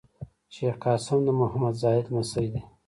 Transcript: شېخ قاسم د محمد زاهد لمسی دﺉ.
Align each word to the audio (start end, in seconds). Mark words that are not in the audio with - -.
شېخ 0.55 0.75
قاسم 0.83 1.19
د 1.25 1.29
محمد 1.39 1.75
زاهد 1.81 2.05
لمسی 2.13 2.47
دﺉ. 2.53 2.63